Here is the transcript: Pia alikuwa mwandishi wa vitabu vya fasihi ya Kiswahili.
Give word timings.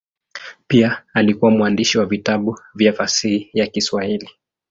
Pia 0.67 1.03
alikuwa 1.13 1.51
mwandishi 1.51 1.97
wa 1.97 2.05
vitabu 2.05 2.59
vya 2.75 2.93
fasihi 2.93 3.49
ya 3.53 3.67
Kiswahili. 3.67 4.29